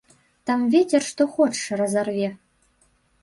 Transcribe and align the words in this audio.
Там 0.49 0.63
вецер 0.75 1.01
што 1.09 1.27
хочаш 1.35 1.61
разарве. 1.81 2.31